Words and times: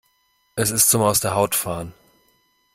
Es 0.55 0.71
ist 0.71 0.89
zum 0.89 1.03
aus 1.03 1.19
der 1.19 1.35
Haut 1.35 1.53
fahren! 1.53 1.93